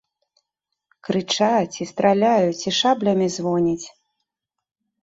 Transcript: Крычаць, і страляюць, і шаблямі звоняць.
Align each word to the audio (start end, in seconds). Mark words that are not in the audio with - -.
Крычаць, 1.09 1.75
і 1.83 1.87
страляюць, 1.91 2.65
і 2.69 2.77
шаблямі 2.81 3.27
звоняць. 3.39 3.87